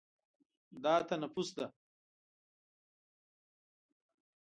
دا 0.83 0.93
تنفس 1.09 1.49
ده. 1.57 1.65